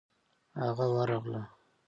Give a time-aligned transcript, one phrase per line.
[0.61, 1.41] هغه ورغله.